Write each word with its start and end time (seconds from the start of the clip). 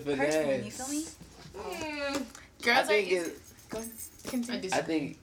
Easy 0.00 0.10
to 0.10 0.16
person. 0.16 0.64
You 0.64 0.70
feel 0.70 0.88
me? 0.88 1.04
Mm, 1.56 2.22
I 2.62 2.64
girls 2.64 2.88
are 2.88 2.94
easy. 2.96 3.32
Go. 3.70 3.82
Continue. 4.28 4.70
I 4.72 4.82
think 4.82 5.18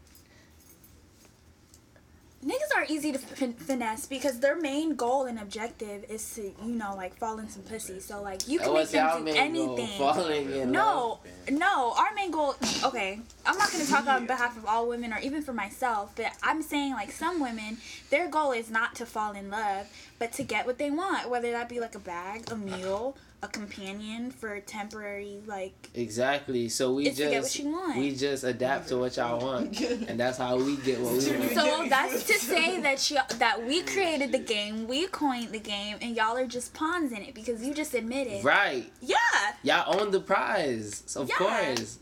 Niggas 2.45 2.75
are 2.77 2.85
easy 2.87 3.11
to 3.11 3.17
fin- 3.17 3.53
finesse 3.53 4.05
because 4.05 4.39
their 4.39 4.55
main 4.55 4.93
goal 4.95 5.25
and 5.25 5.39
objective 5.39 6.05
is 6.07 6.35
to, 6.35 6.43
you 6.63 6.75
know, 6.75 6.93
like 6.95 7.17
fall 7.17 7.39
in 7.39 7.49
some 7.49 7.63
pussy. 7.63 7.99
So 7.99 8.21
like 8.21 8.47
you 8.47 8.59
can 8.59 8.67
make 8.67 8.73
what's 8.75 8.91
them 8.91 9.17
do 9.17 9.23
main 9.23 9.33
goal? 9.33 9.77
anything. 9.79 9.97
Falling 9.97 10.51
in 10.51 10.71
No, 10.71 10.81
love. 10.85 11.19
no. 11.49 11.95
Our 11.97 12.13
main 12.13 12.29
goal. 12.29 12.53
Okay, 12.83 13.19
I'm 13.47 13.57
not 13.57 13.71
gonna 13.71 13.85
talk 13.85 14.05
on 14.05 14.27
behalf 14.27 14.55
of 14.57 14.65
all 14.67 14.87
women 14.87 15.11
or 15.11 15.17
even 15.23 15.41
for 15.41 15.53
myself, 15.53 16.11
but 16.15 16.33
I'm 16.43 16.61
saying 16.61 16.93
like 16.93 17.11
some 17.11 17.39
women, 17.39 17.79
their 18.11 18.29
goal 18.29 18.51
is 18.51 18.69
not 18.69 18.93
to 18.95 19.07
fall 19.07 19.31
in 19.33 19.49
love, 19.49 19.87
but 20.19 20.31
to 20.33 20.43
get 20.43 20.67
what 20.67 20.77
they 20.77 20.91
want, 20.91 21.27
whether 21.31 21.49
that 21.49 21.67
be 21.67 21.79
like 21.79 21.95
a 21.95 21.99
bag, 21.99 22.51
a 22.51 22.55
meal, 22.55 23.17
a 23.45 23.47
companion 23.47 24.31
for 24.31 24.59
temporary 24.59 25.39
like. 25.45 25.89
Exactly. 25.93 26.67
So 26.69 26.93
we 26.93 27.07
It's 27.07 27.17
get 27.17 27.31
just 27.31 27.57
what 27.57 27.65
you 27.65 27.71
want. 27.71 27.97
we 27.97 28.15
just 28.15 28.43
adapt 28.43 28.89
to 28.89 28.97
what 28.97 29.15
y'all 29.15 29.39
want, 29.39 29.79
and 30.09 30.19
that's 30.19 30.37
how 30.37 30.57
we 30.57 30.75
get 30.77 30.99
what 30.99 31.13
we 31.13 31.31
want. 31.37 31.51
So 31.53 31.85
that's 31.89 32.23
to 32.25 32.33
say 32.33 32.79
that 32.81 33.09
you 33.09 33.17
that 33.37 33.63
we 33.65 33.81
created 33.83 34.31
the 34.31 34.39
game, 34.39 34.87
we 34.87 35.07
coined 35.07 35.49
the 35.51 35.59
game, 35.59 35.97
and 36.01 36.15
y'all 36.15 36.35
are 36.37 36.47
just 36.47 36.73
pawns 36.73 37.11
in 37.11 37.19
it 37.21 37.33
because 37.33 37.63
you 37.65 37.73
just 37.73 37.93
admitted. 37.93 38.43
Right. 38.43 38.91
Yeah. 39.01 39.15
Y'all 39.63 39.99
own 40.01 40.11
the 40.11 40.19
prize, 40.19 41.15
of 41.15 41.29
Yeah. 41.29 41.35
course. 41.35 41.99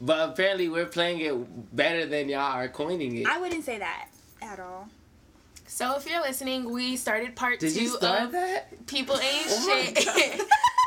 But 0.00 0.30
apparently, 0.30 0.68
we're 0.68 0.86
playing 0.86 1.20
it 1.20 1.74
better 1.76 2.06
than 2.06 2.28
y'all 2.28 2.40
are 2.58 2.68
coining 2.68 3.18
it. 3.18 3.26
I 3.28 3.38
wouldn't 3.38 3.64
say 3.64 3.78
that 3.78 4.08
at 4.42 4.58
all. 4.58 4.88
So 5.68 5.96
if 5.96 6.06
you're 6.10 6.20
listening, 6.20 6.70
we 6.70 6.96
started 6.96 7.34
part 7.34 7.60
Did 7.60 7.72
two 7.72 7.82
you 7.82 7.88
start 7.88 8.24
of 8.24 8.32
that? 8.32 8.86
people 8.86 9.16
ain't 9.16 9.46
Oh 9.48 9.92
shit. 10.04 10.40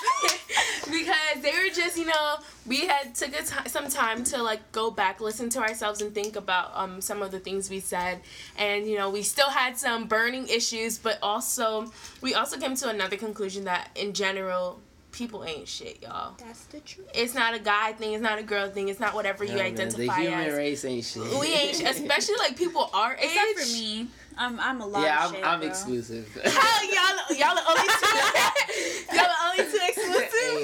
because 0.85 1.41
they 1.41 1.51
were 1.51 1.73
just, 1.73 1.97
you 1.97 2.05
know, 2.05 2.35
we 2.65 2.87
had 2.87 3.13
took 3.15 3.29
a 3.29 3.43
ti- 3.43 3.69
some 3.69 3.87
time 3.89 4.23
to 4.25 4.41
like 4.41 4.71
go 4.71 4.91
back, 4.91 5.19
listen 5.21 5.49
to 5.49 5.59
ourselves, 5.59 6.01
and 6.01 6.13
think 6.13 6.35
about 6.35 6.71
um 6.75 7.01
some 7.01 7.21
of 7.21 7.31
the 7.31 7.39
things 7.39 7.69
we 7.69 7.79
said, 7.79 8.21
and 8.57 8.87
you 8.87 8.97
know 8.97 9.09
we 9.09 9.21
still 9.23 9.49
had 9.49 9.77
some 9.77 10.07
burning 10.07 10.47
issues, 10.47 10.97
but 10.97 11.17
also 11.21 11.91
we 12.21 12.33
also 12.33 12.57
came 12.57 12.75
to 12.75 12.89
another 12.89 13.17
conclusion 13.17 13.65
that 13.65 13.89
in 13.95 14.13
general 14.13 14.79
people 15.11 15.45
ain't 15.45 15.65
shit, 15.67 16.01
y'all. 16.01 16.33
That's 16.37 16.65
the 16.65 16.81
truth. 16.81 17.07
It's 17.13 17.33
not 17.33 17.53
a 17.53 17.59
guy 17.59 17.93
thing. 17.93 18.11
It's 18.13 18.21
not 18.21 18.37
a 18.37 18.43
girl 18.43 18.69
thing. 18.69 18.89
It's 18.89 18.99
not 18.99 19.13
whatever 19.15 19.45
you 19.45 19.51
Yeah, 19.51 19.63
man, 19.63 19.73
identify 19.73 19.97
the 20.23 20.29
human 20.29 20.47
as. 20.47 20.53
race 20.53 20.83
ain't 20.83 21.05
shit. 21.05 21.23
We 21.39 21.53
ain't, 21.53 21.77
sh- 21.77 21.83
especially 21.85 22.35
like 22.39 22.57
people 22.57 22.89
our 22.93 23.15
age. 23.15 23.23
Except 23.53 23.59
for 23.59 23.73
me, 23.77 24.07
I'm 24.37 24.59
I'm 24.59 24.81
a 24.81 24.85
lot 24.85 25.03
Yeah, 25.03 25.23
of 25.23 25.29
I'm, 25.29 25.35
shit. 25.35 25.45
I'm 25.47 25.59
bro. 25.61 25.69
exclusive. 25.69 26.35
Hell, 26.43 26.83
y'all, 26.83 27.37
y'all 27.37 27.55
the 27.55 27.63
only 27.69 27.87
two. 27.87 29.15
y'all 29.15 29.23
the 29.23 29.45
only 29.45 29.59
exclusive. 29.61 29.64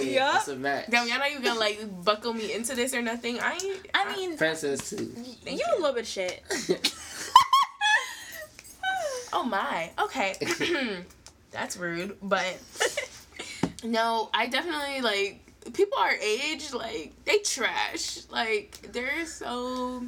Hey, 0.04 0.16
Yup. 0.16 0.34
That's 0.34 0.48
a 0.48 0.56
match. 0.56 0.86
Damn, 0.90 1.08
y'all 1.08 1.20
not 1.20 1.30
even 1.32 1.44
gonna 1.44 1.60
like 1.60 2.04
buckle 2.04 2.34
me 2.34 2.54
into 2.54 2.76
this 2.76 2.94
or 2.94 3.02
nothing. 3.02 3.40
I 3.40 3.54
ain't. 3.54 3.88
I 3.94 4.16
mean, 4.16 4.38
Princess 4.38 4.90
too. 4.90 5.06
Thank 5.44 5.60
you 5.60 5.66
a 5.78 5.80
little 5.80 5.96
bit 5.96 6.08
shit. 6.08 6.44
Oh 9.34 9.44
my. 9.44 9.92
Okay. 10.00 10.36
That's 11.52 11.78
rude, 11.78 12.18
but 12.22 12.58
no, 13.84 14.30
I 14.34 14.48
definitely 14.48 15.02
like 15.02 15.40
people 15.74 15.98
our 15.98 16.12
age. 16.12 16.74
Like 16.74 17.14
they 17.26 17.40
trash. 17.40 18.20
Like 18.30 18.90
they're 18.92 19.26
so 19.26 20.04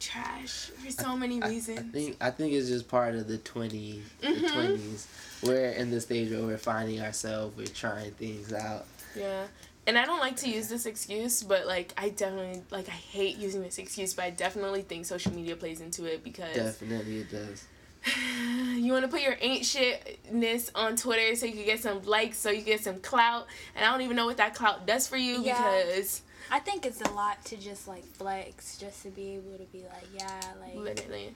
trash 0.00 0.70
for 0.82 0.90
so 0.90 1.16
many 1.16 1.40
I 1.42 1.48
reasons. 1.48 1.92
think 1.92 2.16
I 2.20 2.30
think 2.30 2.52
it's 2.54 2.68
just 2.68 2.88
part 2.88 3.14
of 3.14 3.28
the 3.28 3.38
20 3.38 4.02
the 4.20 4.26
Mhm. 4.26 4.48
20s. 4.52 5.06
We're 5.42 5.70
in 5.70 5.90
the 5.90 6.00
stage 6.00 6.30
where 6.32 6.42
we're 6.42 6.58
finding 6.58 7.00
ourselves, 7.00 7.56
we're 7.56 7.66
trying 7.66 8.10
things 8.12 8.52
out. 8.52 8.86
Yeah. 9.14 9.46
And 9.86 9.98
I 9.98 10.04
don't 10.04 10.20
like 10.20 10.36
to 10.36 10.48
use 10.48 10.68
this 10.68 10.86
excuse, 10.86 11.42
but 11.42 11.66
like 11.66 11.92
I 11.96 12.08
definitely 12.10 12.62
like 12.70 12.88
I 12.88 12.92
hate 12.92 13.36
using 13.36 13.62
this 13.62 13.78
excuse, 13.78 14.14
but 14.14 14.24
I 14.24 14.30
definitely 14.30 14.82
think 14.82 15.06
social 15.06 15.32
media 15.32 15.54
plays 15.56 15.80
into 15.80 16.04
it 16.04 16.24
because 16.24 16.54
Definitely 16.54 17.18
it 17.20 17.30
does. 17.30 17.64
you 18.76 18.92
want 18.92 19.04
to 19.04 19.08
put 19.10 19.20
your 19.20 19.36
ain't 19.40 19.62
shitness 19.62 20.70
on 20.74 20.96
Twitter 20.96 21.34
so 21.36 21.44
you 21.46 21.52
can 21.52 21.64
get 21.66 21.80
some 21.80 22.02
likes, 22.04 22.38
so 22.38 22.50
you 22.50 22.62
get 22.62 22.82
some 22.82 22.98
clout, 23.00 23.46
and 23.76 23.84
I 23.84 23.90
don't 23.92 24.00
even 24.00 24.16
know 24.16 24.24
what 24.26 24.38
that 24.38 24.54
clout 24.54 24.86
does 24.86 25.06
for 25.06 25.16
you 25.18 25.42
Yeah. 25.42 25.56
because 25.82 26.22
I 26.50 26.58
think 26.58 26.84
it's 26.86 27.00
a 27.00 27.10
lot 27.12 27.44
to 27.46 27.56
just 27.56 27.86
like 27.88 28.04
flex, 28.04 28.76
just 28.78 29.02
to 29.04 29.08
be 29.10 29.30
able 29.36 29.56
to 29.58 29.64
be 29.72 29.82
like, 29.84 30.06
yeah, 30.16 30.40
like 30.60 30.74
literally, 30.74 31.34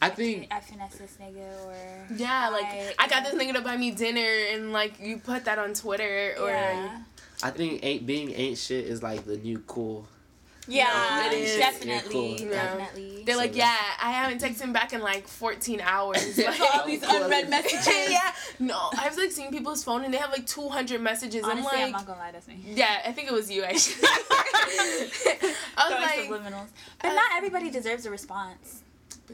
I 0.00 0.08
think 0.10 0.48
I 0.50 0.60
finesse 0.60 0.96
this 0.96 1.16
nigga 1.20 1.66
or 1.66 2.06
yeah, 2.16 2.48
like 2.50 2.64
I- 2.64 2.94
I 2.98 3.08
got 3.08 3.24
this 3.24 3.34
nigga 3.34 3.54
to 3.54 3.60
buy 3.60 3.76
me 3.76 3.90
dinner, 3.90 4.20
and 4.52 4.72
like 4.72 4.98
you 5.00 5.18
put 5.18 5.44
that 5.46 5.58
on 5.58 5.74
Twitter 5.74 6.34
or 6.40 6.48
yeah, 6.50 7.00
I 7.42 7.50
think 7.50 7.84
ain't 7.84 8.06
being 8.06 8.30
ain't 8.32 8.58
shit 8.58 8.84
is 8.86 9.02
like 9.02 9.24
the 9.24 9.36
new 9.36 9.58
cool. 9.66 10.06
Yeah, 10.70 11.26
it 11.26 11.32
is. 11.32 11.56
definitely, 11.56 12.38
cool. 12.38 12.48
definitely. 12.48 13.22
they're 13.24 13.36
like, 13.36 13.56
yeah, 13.56 13.76
I 14.00 14.12
haven't 14.12 14.40
texted 14.40 14.62
him 14.62 14.72
back 14.72 14.92
in 14.92 15.00
like 15.00 15.26
14 15.28 15.80
hours. 15.82 16.38
Like, 16.50 16.60
all 16.74 16.86
these 16.86 17.02
unread 17.02 17.50
messages. 17.56 18.10
yeah, 18.10 18.32
no, 18.58 18.90
I've 18.98 19.16
like 19.16 19.30
seen 19.30 19.50
people's 19.50 19.84
phone 19.84 20.04
and 20.04 20.12
they 20.12 20.18
have 20.18 20.30
like 20.30 20.46
200 20.46 21.00
messages. 21.00 21.44
Honestly, 21.44 21.58
I'm 21.58 21.64
like, 21.64 21.74
I'm 21.74 21.80
like, 21.80 21.92
not 21.92 22.06
gonna 22.06 22.18
lie, 22.18 22.32
that's 22.32 22.48
me. 22.48 22.58
yeah, 22.66 23.02
I 23.04 23.12
think 23.12 23.28
it 23.28 23.32
was 23.34 23.50
you 23.50 23.62
actually. 23.62 24.06
I 25.76 25.88
was 25.88 25.90
like, 25.90 26.28
subliminals. 26.28 26.68
But 27.02 27.10
not 27.10 27.32
uh, 27.32 27.36
everybody 27.36 27.70
deserves 27.70 28.06
a 28.06 28.10
response. 28.10 28.82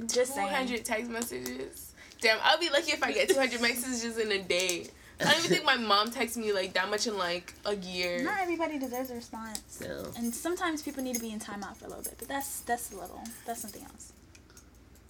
Just 0.07 0.35
saying. 0.35 0.49
200 0.49 0.85
text 0.85 1.11
messages. 1.11 1.93
Damn, 2.21 2.39
I'll 2.43 2.59
be 2.59 2.71
lucky 2.71 2.93
if 2.93 3.03
I 3.03 3.13
get 3.13 3.29
200 3.29 3.61
messages 3.61 4.19
in 4.19 4.33
a 4.33 4.43
day. 4.43 4.89
I 5.21 5.25
don't 5.25 5.39
even 5.39 5.51
think 5.51 5.65
my 5.65 5.77
mom 5.77 6.11
texts 6.11 6.37
me 6.37 6.53
like 6.53 6.75
that 6.75 6.91
much 6.91 7.07
in 7.07 7.17
like 7.17 7.55
a 7.65 7.75
year. 7.75 8.23
Not 8.23 8.41
everybody 8.41 8.79
deserves 8.79 9.11
a 9.11 9.15
response. 9.15 9.81
Yeah. 9.83 10.03
And 10.19 10.35
sometimes 10.35 10.83
people 10.83 11.03
need 11.03 11.15
to 11.15 11.21
be 11.23 11.31
in 11.33 11.41
timeout 11.41 11.77
for 11.77 11.87
a 11.87 11.89
little 11.89 12.05
bit, 12.05 12.17
but 12.19 12.29
that's 12.29 12.61
that's 12.61 12.93
a 12.93 12.97
little. 12.97 13.23
That's 13.47 13.61
something 13.63 13.83
else. 13.83 14.13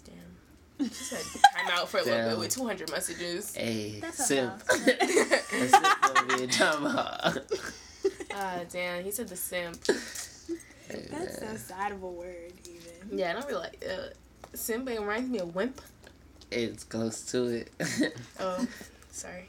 Damn. 0.04 0.88
Just 0.88 1.10
had 1.12 1.64
time 1.66 1.72
out 1.78 1.88
for 1.88 1.98
a 1.98 2.04
little 2.04 2.30
bit 2.30 2.38
with 2.38 2.50
200 2.50 2.90
messages. 2.90 3.54
Hey, 3.56 3.98
That's 4.00 4.24
simp. 4.26 4.62
something 4.62 4.96
That's 4.98 5.70
simp 5.70 6.20
over 6.20 6.36
here 6.36 6.46
talking. 6.46 7.42
Ah, 8.32 8.60
damn. 8.70 9.02
He 9.02 9.10
said 9.10 9.28
the 9.28 9.36
simp. 9.36 9.78
Hey, 10.88 11.04
That's 11.10 11.40
so 11.40 11.46
man. 11.46 11.58
sad 11.58 11.90
of 11.90 12.02
a 12.04 12.06
word, 12.06 12.52
even. 12.64 13.18
Yeah, 13.18 13.30
I 13.30 13.32
don't 13.32 13.46
really 13.48 13.58
like 13.60 13.84
uh, 13.84 14.10
simp. 14.54 14.88
It 14.88 15.00
reminds 15.00 15.28
me 15.28 15.40
of 15.40 15.52
wimp. 15.52 15.80
It's 16.52 16.84
close 16.84 17.22
to 17.32 17.46
it. 17.46 17.72
Oh, 18.38 18.64
sorry. 19.10 19.48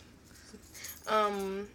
Um, 1.07 1.67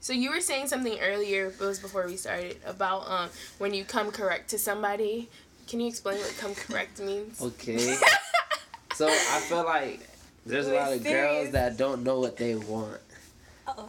so 0.00 0.12
you 0.12 0.30
were 0.30 0.40
saying 0.40 0.68
something 0.68 0.98
earlier. 1.00 1.46
It 1.46 1.60
was 1.60 1.78
before 1.78 2.06
we 2.06 2.16
started 2.16 2.56
about 2.66 3.08
um 3.10 3.28
when 3.58 3.74
you 3.74 3.84
come 3.84 4.10
correct 4.10 4.50
to 4.50 4.58
somebody. 4.58 5.28
Can 5.66 5.80
you 5.80 5.88
explain 5.88 6.18
what 6.18 6.34
come 6.38 6.54
correct 6.54 7.00
means? 7.08 7.40
okay. 7.42 7.96
So 8.94 9.06
I 9.06 9.38
feel 9.46 9.64
like 9.64 10.00
there's 10.44 10.66
a 10.66 10.74
lot 10.74 10.92
of 10.92 11.02
serious? 11.02 11.30
girls 11.30 11.50
that 11.52 11.76
don't 11.76 12.02
know 12.02 12.18
what 12.18 12.36
they 12.36 12.56
want. 12.56 12.98
Uh 13.64 13.74
oh. 13.78 13.88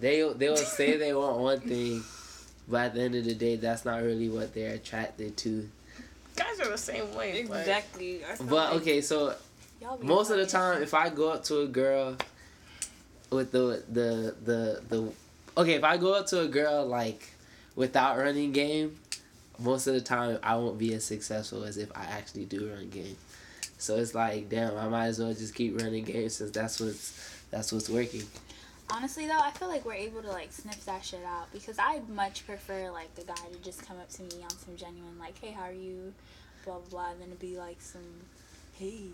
They 0.00 0.32
they'll 0.34 0.56
say 0.56 0.96
they 0.96 1.12
want 1.12 1.36
one 1.38 1.60
thing, 1.60 2.02
but 2.66 2.86
at 2.86 2.94
the 2.94 3.02
end 3.02 3.16
of 3.16 3.24
the 3.26 3.34
day, 3.34 3.56
that's 3.56 3.84
not 3.84 4.02
really 4.02 4.30
what 4.30 4.54
they're 4.54 4.72
attracted 4.72 5.36
to. 5.38 5.68
Guys 6.36 6.58
are 6.60 6.70
the 6.70 6.78
same 6.78 7.14
way. 7.14 7.40
Exactly. 7.40 8.24
I 8.24 8.36
feel 8.36 8.46
But 8.46 8.72
okay, 8.76 9.02
so 9.02 9.34
most 10.00 10.30
of 10.30 10.38
the 10.38 10.46
time, 10.46 10.82
if 10.82 10.94
I 10.94 11.10
go 11.10 11.32
up 11.32 11.44
to 11.44 11.60
a 11.60 11.66
girl 11.66 12.16
with 13.30 13.52
the 13.52 13.82
the 13.90 14.34
the 14.44 14.82
the 14.88 15.12
okay, 15.56 15.74
if 15.74 15.84
I 15.84 15.96
go 15.96 16.14
up 16.14 16.26
to 16.26 16.40
a 16.40 16.48
girl 16.48 16.86
like 16.86 17.30
without 17.74 18.18
running 18.18 18.52
game, 18.52 18.98
most 19.58 19.86
of 19.86 19.94
the 19.94 20.00
time 20.00 20.38
I 20.42 20.56
won't 20.56 20.78
be 20.78 20.94
as 20.94 21.04
successful 21.04 21.64
as 21.64 21.76
if 21.76 21.90
I 21.96 22.04
actually 22.04 22.44
do 22.44 22.70
run 22.70 22.88
game. 22.90 23.16
So 23.78 23.96
it's 23.96 24.14
like, 24.14 24.48
damn, 24.48 24.76
I 24.76 24.88
might 24.88 25.06
as 25.06 25.18
well 25.18 25.32
just 25.34 25.54
keep 25.54 25.80
running 25.80 26.04
game 26.04 26.28
since 26.28 26.50
that's 26.50 26.80
what's 26.80 27.42
that's 27.50 27.72
what's 27.72 27.88
working. 27.88 28.22
Honestly 28.88 29.26
though, 29.26 29.40
I 29.40 29.50
feel 29.50 29.68
like 29.68 29.84
we're 29.84 29.94
able 29.94 30.22
to 30.22 30.30
like 30.30 30.52
sniff 30.52 30.84
that 30.86 31.04
shit 31.04 31.24
out 31.26 31.52
because 31.52 31.78
I'd 31.78 32.08
much 32.08 32.46
prefer 32.46 32.90
like 32.90 33.14
the 33.16 33.24
guy 33.24 33.34
to 33.34 33.58
just 33.62 33.86
come 33.86 33.98
up 33.98 34.08
to 34.10 34.22
me 34.22 34.42
on 34.42 34.50
some 34.50 34.76
genuine 34.76 35.18
like, 35.18 35.38
hey, 35.40 35.50
how 35.50 35.64
are 35.64 35.72
you, 35.72 36.12
blah 36.64 36.78
blah 36.78 37.08
blah, 37.08 37.14
than 37.18 37.30
to 37.30 37.36
be 37.36 37.56
like 37.58 37.80
some, 37.80 38.02
hey. 38.78 39.08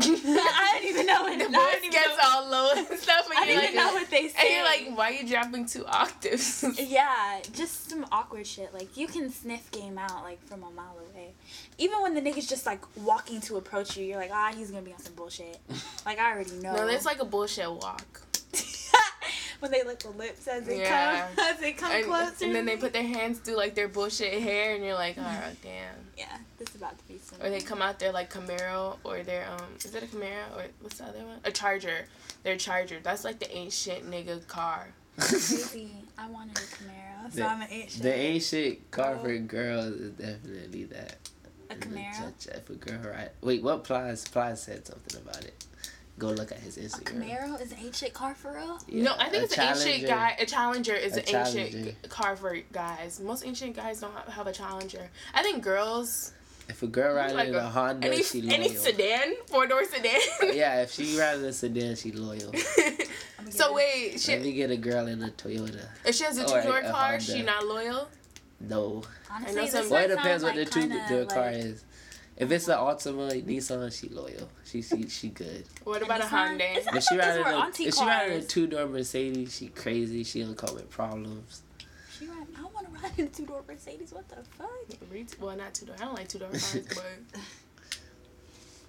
I 0.00 0.78
don't 0.80 0.88
even 0.88 1.06
know 1.06 1.22
what 1.22 1.38
The 1.38 1.44
I 1.58 1.78
voice 1.80 1.90
gets 1.92 2.08
know- 2.08 2.22
all 2.24 2.48
low 2.48 2.70
and 2.76 2.86
stuff, 2.98 3.28
I 3.30 3.42
and 3.42 3.46
don't 3.46 3.48
you're 3.48 3.62
even 3.62 3.76
like, 3.76 3.86
know 3.86 3.92
what 3.94 4.10
they 4.10 4.28
say. 4.28 4.38
and 4.40 4.50
you're 4.54 4.64
like, 4.64 4.98
why 4.98 5.10
are 5.10 5.12
you 5.12 5.28
dropping 5.28 5.66
two 5.66 5.86
octaves? 5.86 6.64
Yeah, 6.78 7.40
just 7.52 7.90
some 7.90 8.06
awkward 8.10 8.46
shit. 8.46 8.72
Like 8.72 8.96
you 8.96 9.06
can 9.06 9.30
sniff 9.30 9.70
game 9.70 9.98
out 9.98 10.22
like 10.24 10.42
from 10.46 10.62
a 10.62 10.70
mile 10.70 10.96
away. 11.12 11.32
Even 11.78 12.00
when 12.02 12.14
the 12.14 12.20
nigga's 12.20 12.46
just 12.46 12.66
like 12.66 12.80
walking 12.96 13.40
to 13.42 13.56
approach 13.56 13.96
you, 13.96 14.04
you're 14.04 14.18
like, 14.18 14.30
ah, 14.32 14.52
he's 14.56 14.70
gonna 14.70 14.82
be 14.82 14.92
on 14.92 14.98
some 14.98 15.14
bullshit. 15.14 15.58
like 16.06 16.18
I 16.18 16.32
already 16.32 16.52
know. 16.56 16.74
no, 16.74 16.86
that's 16.86 17.04
like 17.06 17.20
a 17.20 17.24
bullshit 17.24 17.70
walk. 17.70 18.22
When 19.62 19.70
they 19.70 19.84
lick 19.84 20.00
the 20.00 20.10
lips 20.10 20.46
as 20.48 20.64
they 20.64 20.80
Yeah. 20.80 21.28
come 21.36 21.44
as 21.54 21.60
they 21.60 21.72
come 21.72 21.92
And, 21.92 22.04
closer. 22.04 22.44
and 22.44 22.54
then 22.54 22.64
they 22.66 22.76
put 22.76 22.92
their 22.92 23.04
hands 23.06 23.38
through 23.38 23.56
like 23.56 23.74
their 23.76 23.86
bullshit 23.88 24.42
hair, 24.42 24.74
and 24.74 24.84
you're 24.84 24.94
like, 24.94 25.16
oh 25.18 25.22
damn. 25.62 25.94
Yeah, 26.18 26.36
this 26.58 26.68
is 26.70 26.76
about 26.76 26.98
to 26.98 27.04
be 27.08 27.18
some. 27.18 27.40
Or 27.40 27.48
they 27.48 27.60
come 27.60 27.80
out 27.80 27.98
there 28.00 28.12
like 28.12 28.32
Camaro, 28.32 28.96
or 29.04 29.22
their 29.22 29.48
um, 29.50 29.66
is 29.84 29.94
it 29.94 30.02
a 30.02 30.06
Camaro 30.06 30.56
or 30.56 30.64
what's 30.80 30.98
the 30.98 31.04
other 31.04 31.20
one? 31.24 31.38
A 31.44 31.52
Charger. 31.52 32.06
Their 32.42 32.56
Charger. 32.56 32.98
That's 33.02 33.24
like 33.24 33.38
the 33.38 33.50
ain't 33.56 33.72
shit 33.72 34.04
nigga 34.10 34.46
car. 34.48 34.88
Crazy. 35.18 35.92
I 36.18 36.28
wanted 36.28 36.58
a 36.58 36.60
Camaro, 36.60 37.30
so 37.30 37.36
The- 37.36 37.44
I'm 37.46 37.62
an 37.62 37.68
eight 37.70 37.90
shit. 37.92 38.02
The 38.02 38.14
ancient 38.14 38.90
car 38.90 39.16
for 39.18 39.36
girls 39.38 39.86
is 39.94 40.10
definitely 40.12 40.84
that. 40.86 41.16
A 41.70 41.74
Camaro. 41.76 42.18
touch 42.18 42.54
If 42.54 42.68
a 42.68 42.74
girl 42.74 43.10
right. 43.10 43.30
Wait, 43.40 43.62
what 43.62 43.84
Plies? 43.84 44.26
Plies 44.28 44.62
said 44.62 44.86
something 44.86 45.20
about 45.22 45.44
it. 45.44 45.64
Go 46.18 46.28
look 46.28 46.52
at 46.52 46.58
his 46.58 46.76
A 46.76 46.80
Instagram. 46.80 47.24
Camaro 47.24 47.60
is 47.60 47.72
an 47.72 47.78
ancient 47.82 48.12
car 48.12 48.34
for 48.34 48.52
real. 48.52 48.78
Yeah, 48.86 49.04
no, 49.04 49.14
I 49.18 49.28
think 49.28 49.42
a 49.42 49.44
it's 49.44 49.58
an 49.58 49.76
ancient 49.76 50.06
guy. 50.06 50.36
A 50.38 50.44
challenger 50.46 50.94
is 50.94 51.16
A 51.16 51.20
an 51.20 51.36
ancient 51.36 51.70
Challenger. 51.72 51.90
g- 51.90 52.08
car 52.08 52.36
for 52.36 52.56
guys. 52.72 53.18
Most 53.20 53.44
ancient 53.46 53.74
guys 53.74 54.00
don't 54.00 54.14
have, 54.14 54.28
have 54.28 54.46
a 54.46 54.52
challenger. 54.52 55.08
I 55.34 55.42
think 55.42 55.62
girls. 55.64 56.32
If 56.68 56.82
a 56.82 56.86
girl 56.86 57.14
rides 57.16 57.34
Like 57.34 57.48
a- 57.48 57.58
a 57.58 57.62
Honda, 57.62 58.06
Any 58.06 58.22
she 58.22 58.40
loyal. 58.42 58.54
any 58.54 58.68
sedan, 58.68 59.34
four 59.46 59.66
door 59.66 59.84
sedan. 59.84 60.20
yeah, 60.54 60.82
if 60.82 60.92
she 60.92 61.18
rides 61.18 61.42
a 61.42 61.52
sedan, 61.52 61.96
she 61.96 62.12
loyal. 62.12 62.52
So 63.50 63.66
get 63.66 63.74
wait, 63.74 64.10
Let 64.12 64.20
she, 64.20 64.36
me 64.36 64.52
get 64.52 64.70
a 64.70 64.76
girl 64.76 65.08
in 65.08 65.20
a 65.24 65.28
Toyota. 65.30 65.88
if 66.06 66.14
she 66.14 66.22
has 66.22 66.38
a 66.38 66.44
Or 66.44 66.62
two 66.62 66.68
door 66.68 66.80
car, 66.82 66.92
Honda. 67.18 67.20
she 67.24 67.42
not 67.42 67.66
loyal. 67.66 68.08
No. 68.60 69.02
Honestly, 69.28 69.56
know 69.56 69.62
this 69.62 69.72
some- 69.72 69.90
Well, 69.90 70.04
it 70.04 70.08
one 70.10 70.16
depends 70.16 70.44
what 70.44 70.54
the 70.54 70.60
like 70.62 70.70
two 70.70 70.80
kinda 70.82 71.04
door 71.08 71.24
car 71.26 71.50
is. 71.50 71.82
If 72.36 72.50
it's 72.50 72.66
an 72.68 72.78
Altima 72.78 73.30
Nissan, 73.44 73.92
she 73.98 74.08
loyal. 74.08 74.48
She 74.64 74.82
she 74.82 75.08
she 75.08 75.28
good. 75.28 75.64
What 75.84 76.02
about 76.02 76.20
a 76.20 76.22
this 76.22 76.30
Hyundai? 76.32 76.76
it's- 76.76 76.86
If 76.96 77.02
she 77.04 77.16
thought 77.18 77.44
riding 77.44 77.84
a, 77.84 77.88
if 77.88 77.94
she 77.94 78.04
riding 78.04 78.38
a 78.38 78.42
two 78.42 78.66
door 78.66 78.86
Mercedes, 78.86 79.54
she 79.56 79.68
crazy. 79.68 80.24
She 80.24 80.42
don't 80.42 80.56
come 80.56 80.74
with 80.74 80.88
problems. 80.90 81.62
She 82.18 82.26
ride, 82.26 82.46
I 82.58 82.62
want 82.62 82.86
to 82.86 83.00
ride 83.02 83.12
in 83.18 83.26
a 83.26 83.28
two 83.28 83.44
door 83.46 83.62
Mercedes. 83.68 84.12
What 84.12 84.28
the 84.28 84.36
fuck? 84.58 84.68
Well, 85.40 85.56
not 85.56 85.74
two 85.74 85.86
door. 85.86 85.94
I 86.00 86.04
don't 86.04 86.14
like 86.14 86.28
two 86.28 86.38
door 86.38 86.48
cars, 86.48 86.76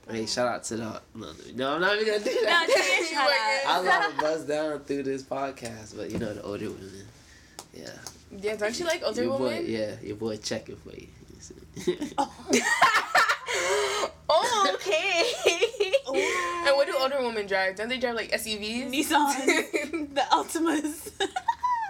but 0.06 0.16
Hey, 0.16 0.26
shout 0.26 0.48
out 0.48 0.64
to 0.66 0.76
the 0.78 1.02
no, 1.16 1.32
no 1.56 1.74
I'm 1.76 1.82
not 1.82 1.96
even 2.00 2.06
gonna 2.14 2.24
do 2.24 2.34
No, 2.36 2.42
that. 2.44 2.68
just 2.68 3.14
I 3.68 3.80
love 3.80 4.16
to 4.16 4.22
buzz 4.22 4.44
down 4.46 4.80
through 4.82 5.04
this 5.04 5.24
podcast, 5.24 5.96
but 5.98 6.12
you 6.12 6.20
know 6.20 6.34
the 6.34 6.44
older 6.44 6.70
women. 6.70 7.08
Yeah. 7.74 7.90
yeah, 8.40 8.56
don't 8.56 8.78
you 8.80 8.86
like 8.86 9.02
older 9.04 9.24
your 9.24 9.38
women? 9.38 9.64
boy, 9.64 9.70
yeah, 9.70 9.96
your 10.02 10.16
boy 10.18 10.38
checking 10.38 10.76
for 10.78 10.92
you. 10.92 11.08
oh, 14.30 14.72
okay. 14.76 15.32
and 16.68 16.76
what 16.76 16.86
do 16.88 16.94
older 16.98 17.10
women 17.24 17.48
drive? 17.48 17.76
Don't 17.76 17.90
they 17.90 18.00
drive 18.00 18.16
like 18.16 18.32
SUVs? 18.32 18.90
Nissan, 18.92 20.14
the 20.16 20.22
Altimas. 20.32 21.12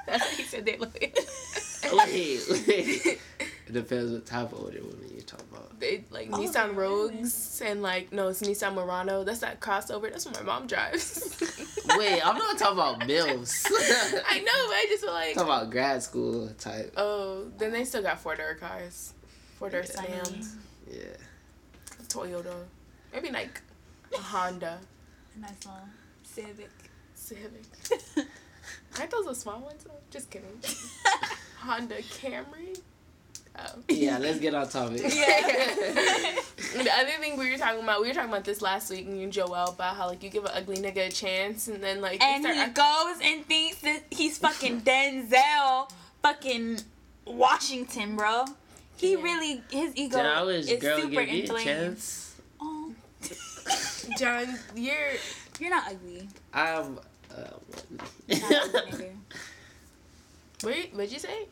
That's 0.08 0.22
what 0.26 0.34
he 0.36 0.44
said 0.44 0.66
they 0.66 0.78
look. 0.78 0.94
wait, 1.00 2.42
wait. 2.68 3.20
It 3.66 3.72
depends 3.72 4.12
what 4.12 4.26
type 4.26 4.52
of 4.52 4.60
older 4.60 4.80
women 4.82 5.10
you're 5.12 5.22
talking 5.22 5.46
about. 5.52 5.80
They 5.80 6.04
like 6.12 6.30
Oh, 6.34 6.38
Nissan 6.38 6.76
really? 6.76 7.16
Rogues 7.16 7.62
and 7.66 7.82
like 7.82 8.12
no, 8.12 8.28
it's 8.28 8.42
Nissan 8.42 8.74
Murano. 8.76 9.24
That's 9.24 9.40
that 9.40 9.62
crossover. 9.62 10.10
That's 10.12 10.26
what 10.26 10.36
my 10.36 10.44
mom 10.44 10.68
drives. 10.68 11.40
Wait, 11.98 12.22
I'm 12.26 12.38
not 12.38 12.58
talking 12.58 12.78
about 12.78 13.08
mills. 13.08 13.66
I 13.66 14.40
know, 14.40 14.68
but 14.68 14.76
I 14.76 14.86
just 14.90 15.04
feel 15.04 15.14
like 15.14 15.34
talking 15.36 15.50
about 15.50 15.70
grad 15.72 16.04
school 16.04 16.50
type. 16.60 16.94
oh, 16.98 17.46
then 17.58 17.72
they 17.72 17.86
still 17.86 18.02
got 18.04 18.20
four 18.20 18.36
door 18.36 18.56
cars, 18.56 19.14
four 19.58 19.70
door 19.70 19.84
Funny. 19.84 20.08
sedans, 20.10 20.56
Yeah. 20.92 21.00
Toyota, 22.10 22.54
maybe 23.14 23.32
like 23.32 23.62
a 24.14 24.18
Honda 24.22 24.80
nice 25.40 25.66
one. 25.66 25.92
Civic. 26.24 26.70
Civic. 27.16 27.64
Aren't 29.00 29.12
those 29.12 29.26
the 29.26 29.36
small 29.36 29.60
ones? 29.60 29.84
though? 29.84 29.92
Just 30.12 30.30
kidding. 30.30 30.48
Honda 31.60 31.96
Camry. 32.02 32.78
Oh. 33.58 33.62
Yeah, 33.88 34.18
let's 34.18 34.40
get 34.40 34.56
on 34.56 34.68
topic. 34.68 35.02
Yeah. 35.14 36.82
the 36.84 36.90
other 36.92 37.12
thing 37.20 37.38
we 37.38 37.52
were 37.52 37.58
talking 37.58 37.84
about, 37.84 38.02
we 38.02 38.08
were 38.08 38.14
talking 38.14 38.30
about 38.32 38.44
this 38.46 38.62
last 38.64 38.90
week, 38.90 39.06
me 39.08 39.24
and 39.24 39.32
Joel, 39.32 39.70
about 39.70 39.96
how 39.96 40.08
like 40.08 40.24
you 40.24 40.30
give 40.30 40.44
an 40.46 40.52
ugly 40.56 40.78
nigga 40.78 41.08
a 41.08 41.12
chance, 41.12 41.68
and 41.68 41.82
then 41.84 42.02
like 42.02 42.22
And 42.22 42.44
start 42.44 42.56
he 42.56 42.62
act- 42.64 42.76
goes 42.76 43.18
and 43.24 43.46
thinks 43.46 43.78
that 43.82 44.04
he's 44.10 44.40
fucking 44.40 44.82
Denzel, 44.82 45.90
fucking 46.24 46.80
Washington, 47.28 48.16
bro. 48.16 48.46
He 48.98 49.14
Yeah. 49.14 49.22
really 49.22 49.62
his 49.70 49.96
ego 49.96 50.18
Then 50.18 50.26
I 50.26 50.44
wish 50.44 50.68
is 50.68 50.82
girl 50.82 50.98
super 51.02 51.10
give 51.24 51.30
me 51.30 51.38
a 51.40 51.42
inflamed. 51.42 51.64
chance. 51.66 52.33
Oh, 54.26 54.46
John, 54.46 54.60
you're 54.76 54.96
you're 55.60 55.70
not 55.70 55.88
ugly. 55.92 56.28
I'm. 56.54 57.00
Uh, 57.30 57.44
not 58.30 58.76
ugly, 58.94 59.12
wait, 60.64 60.94
what'd 60.94 61.12
you 61.12 61.20
say? 61.20 61.48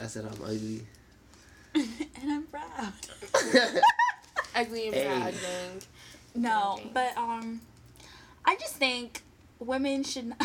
I 0.00 0.06
said 0.06 0.24
I'm 0.24 0.42
ugly. 0.42 0.86
and 1.74 1.86
I'm 2.32 2.42
proud. 2.44 2.92
Ugly 4.54 4.86
and 4.86 4.94
Hey. 4.94 5.04
proud 5.06 5.32
gang. 5.34 5.82
No, 6.34 6.74
Okay. 6.78 6.90
but 6.94 7.16
um, 7.18 7.60
I 8.44 8.56
just 8.56 8.76
think 8.76 9.20
women 9.58 10.02
should. 10.02 10.26
Not, 10.28 10.38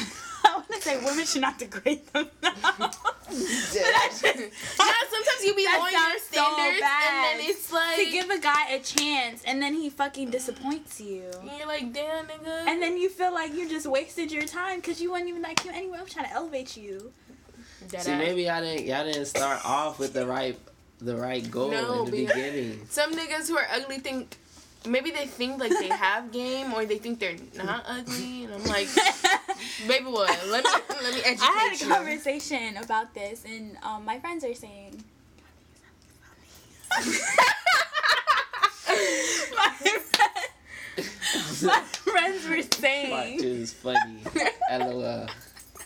I 0.44 0.56
want 0.56 0.68
to 0.74 0.82
say 0.82 0.98
women 0.98 1.26
should 1.26 1.42
not 1.42 1.58
degrade 1.58 2.06
themselves. 2.08 2.32
but 2.44 2.98
I 3.32 4.10
just, 4.10 4.24
yeah, 4.26 4.42
sometimes 5.10 5.44
you 5.46 5.56
be 5.56 5.64
That 5.64 5.78
lowering 5.80 5.94
your 5.94 6.02
sounds 6.02 6.24
so 6.24 6.34
standards, 6.34 6.80
bad. 6.82 7.08
and 7.08 7.16
then 7.16 7.21
it's 7.21 7.21
like 7.74 7.98
to 7.98 8.12
give 8.12 8.30
a 8.30 8.40
guy 8.40 8.70
a 8.72 8.80
chance, 8.80 9.44
and 9.46 9.62
then 9.62 9.74
he 9.74 9.90
fucking 9.90 10.30
disappoints 10.30 11.00
you. 11.02 11.30
and 11.42 11.52
you're 11.58 11.68
like, 11.68 11.92
damn, 11.94 12.26
nigga. 12.26 12.68
And 12.68 12.82
then 12.82 12.98
you 12.98 13.10
feel 13.10 13.34
like 13.34 13.54
you 13.54 13.68
just 13.70 13.88
wasted 13.88 14.32
your 14.32 14.44
time 14.46 14.78
because 14.80 15.02
you 15.02 15.12
weren't 15.12 15.28
even 15.28 15.42
that 15.44 15.56
cute 15.58 15.74
anyway. 15.76 15.98
I'm 16.00 16.06
trying 16.06 16.26
to 16.28 16.34
elevate 16.34 16.78
you. 16.78 17.12
Dead 17.90 18.02
See, 18.04 18.12
ass. 18.12 18.20
maybe 18.20 18.44
y'all 18.44 18.62
didn't 18.62 18.86
y'all 18.86 19.04
didn't 19.06 19.26
start 19.26 19.60
off 19.66 19.98
with 20.00 20.14
the 20.14 20.26
right 20.28 20.58
the 21.00 21.16
right 21.16 21.50
goal 21.50 21.72
No, 21.72 22.04
in 22.06 22.12
the 22.12 22.26
beginning. 22.28 22.82
some 22.90 23.14
niggas 23.14 23.48
who 23.48 23.58
are 23.58 23.68
ugly 23.74 23.98
think 23.98 24.38
maybe 24.88 25.10
they 25.12 25.26
think 25.26 25.60
like 25.60 25.72
they 25.72 25.88
have 25.88 26.32
game 26.32 26.74
or 26.74 26.86
they 26.86 26.98
think 27.00 27.20
they're 27.20 27.36
not 27.56 27.84
ugly, 27.88 28.44
and 28.46 28.54
I'm 28.54 28.64
like, 28.66 28.88
baby, 29.88 30.06
what? 30.06 30.30
Let 30.48 30.64
me 30.64 30.70
let 31.02 31.14
me 31.16 31.22
educate 31.26 31.42
I 31.42 31.52
had 31.70 31.74
a 31.74 31.84
you. 31.84 31.92
conversation 31.92 32.78
about 32.78 33.14
this, 33.16 33.44
and 33.46 33.78
um, 33.84 34.06
my 34.06 34.20
friends 34.20 34.44
are 34.44 34.54
saying. 34.54 35.04
my, 39.58 39.70
friend, 39.80 40.02
my 41.64 41.82
friends 41.82 42.48
were 42.48 42.62
Fuck, 42.62 42.74
saying. 42.76 43.38
this 43.38 43.46
is 43.46 43.74
funny. 43.74 44.20
LOL. 44.72 45.28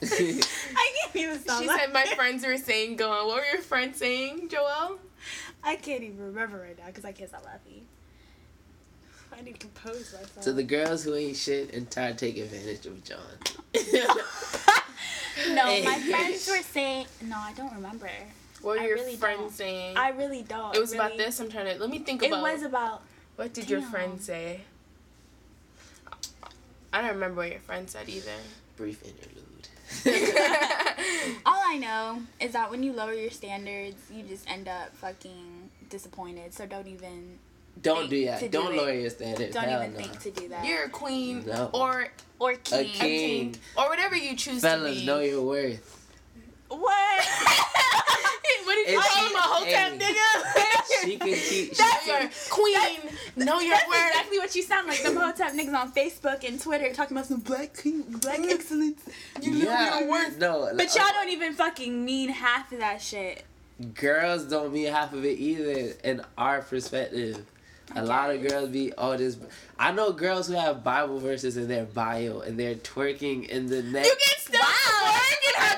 I 0.02 0.06
can't 0.06 1.16
even 1.16 1.40
stop. 1.40 1.62
She 1.62 1.68
said 1.68 1.94
my 1.94 2.06
friends 2.16 2.46
were 2.46 2.58
saying, 2.58 2.98
"Go 2.98 3.12
on." 3.12 3.28
What 3.28 3.38
were 3.38 3.46
your 3.46 3.62
friends 3.62 3.98
saying, 3.98 4.50
Joelle? 4.50 4.98
I 5.64 5.76
can't 5.78 6.04
even 6.04 6.20
remember 6.20 6.60
right 6.60 6.78
now 6.78 6.88
because 6.88 7.06
I 7.06 7.12
can't 7.12 7.30
stop 7.30 7.46
laughing. 7.46 7.86
I 9.38 9.42
need 9.42 9.54
to 9.54 9.60
compose 9.60 10.14
myself. 10.14 10.42
to 10.42 10.54
the 10.54 10.64
girls 10.64 11.04
who 11.04 11.16
ain't 11.16 11.36
shit 11.36 11.74
and 11.74 11.90
try 11.92 12.12
to 12.12 12.18
take 12.18 12.38
advantage 12.38 12.86
of 12.86 13.04
John. 13.04 13.20
no, 15.50 15.84
my 15.84 16.00
friends 16.00 16.48
were 16.48 16.64
saying. 16.64 17.08
No, 17.24 17.38
I 17.38 17.54
don't 17.54 17.74
remember. 17.74 18.10
What 18.66 18.78
were 18.78 18.82
I 18.84 18.88
your 18.88 18.96
really 18.96 19.16
friends 19.16 19.40
don't. 19.42 19.52
saying? 19.54 19.96
I 19.96 20.10
really 20.10 20.42
don't. 20.42 20.76
it 20.76 20.80
was 20.80 20.92
about 20.94 21.18
this. 21.18 21.40
I'm 21.40 21.50
trying 21.52 21.72
to 21.72 21.80
let 21.80 21.88
me 21.90 22.00
think 22.00 22.24
about. 22.26 22.40
It 22.40 22.42
was 22.54 22.64
about. 22.64 23.04
what 23.36 23.54
did 23.54 23.70
your 23.70 23.82
friend 23.84 24.20
say? 24.20 24.62
I 26.92 27.02
don't 27.02 27.12
remember 27.12 27.42
what 27.42 27.52
your 27.52 27.60
friend 27.60 27.88
said 27.88 28.10
either. 28.10 28.32
Brief 28.76 29.04
interlude. 29.04 29.42
All 31.46 31.60
I 31.64 31.78
know 31.78 32.24
is 32.40 32.54
that 32.54 32.72
when 32.72 32.82
you 32.82 32.92
lower 32.94 33.14
your 33.14 33.30
standards, 33.30 33.98
you 34.12 34.24
just 34.24 34.50
end 34.50 34.68
up 34.68 34.96
fucking 34.96 35.70
disappointed. 35.90 36.54
So 36.54 36.66
don't 36.66 36.88
even 36.88 37.38
Don't 37.82 38.10
do 38.10 38.26
that. 38.26 38.40
do 38.40 38.50
Don't 38.50 38.74
it. 38.74 38.78
lower 38.78 38.94
your 38.94 39.10
standards. 39.12 39.54
don't 39.54 39.66
Hell 39.66 39.84
even 39.84 39.94
no. 39.94 40.00
think 40.00 40.20
to 40.22 40.32
do 40.32 40.48
that. 40.50 40.66
You're 40.66 40.86
a 40.86 40.90
queen, 40.90 41.46
No. 41.46 41.70
or 41.72 42.08
or 42.40 42.56
king. 42.56 42.80
A 42.80 42.84
king. 42.86 43.52
king. 43.52 43.56
or 43.78 43.90
whatever 43.90 44.16
you 44.16 44.36
choose 44.36 44.62
Fellas, 44.62 44.94
to 44.96 45.00
be. 45.02 45.06
know 45.06 45.20
your 45.20 45.44
worth. 45.44 46.08
What? 46.70 47.28
what 48.94 48.94
did 48.94 48.94
you 48.94 49.00
If 49.00 49.06
call 49.06 49.28
him 49.28 49.36
a 49.36 49.40
hotep 49.40 50.00
nigga? 50.00 50.72
She 51.06 51.18
can 51.18 51.28
keep. 51.28 51.76
She 51.76 52.08
your 52.08 52.30
queen. 52.50 53.00
Know 53.36 53.60
your 53.60 53.76
That's 53.76 53.84
exactly 53.86 54.38
what 54.40 54.56
you 54.56 54.64
sound 54.64 54.88
like. 54.88 55.04
The 55.04 55.20
Hotep 55.20 55.54
niggas 55.54 55.74
on 55.74 55.92
Facebook 55.92 56.48
and 56.48 56.60
Twitter 56.60 56.94
talking 56.94 57.18
about 57.18 57.28
some 57.28 57.42
black 57.42 57.74
black 57.74 58.40
mm. 58.40 58.52
excellence. 58.52 59.02
You 59.42 59.52
know 59.52 59.66
yeah, 59.66 60.00
your 60.00 60.10
worth. 60.10 60.40
no. 60.40 60.72
But 60.76 60.96
y'all 60.96 61.12
don't 61.12 61.30
even 61.30 61.54
fucking 61.54 62.06
mean 62.06 62.30
half 62.30 62.72
of 62.72 62.80
that 62.80 63.02
shit. 63.02 63.44
girls 63.94 64.46
don't 64.46 64.74
mean 64.74 64.92
half 64.92 65.14
of 65.14 65.26
it 65.26 65.38
either 65.40 65.94
in 66.04 66.22
our 66.38 66.62
perspective. 66.62 67.46
A 67.96 68.04
lot 68.04 68.32
of 68.32 68.48
girls 68.48 68.70
be 68.70 68.92
all 68.94 69.18
this. 69.18 69.38
I 69.78 69.92
know 69.92 70.12
girls 70.12 70.48
who 70.48 70.54
have 70.54 70.84
Bible 70.84 71.20
verses 71.20 71.56
in 71.56 71.68
their 71.68 71.86
bio 71.86 72.40
and 72.40 72.60
they're 72.60 72.76
twerking 72.76 73.48
in 73.48 73.68
the 73.68 73.84
neck. 73.84 74.06
You 74.06 74.16
can 74.20 74.40
still 74.40 74.62
Wow. 74.62 74.95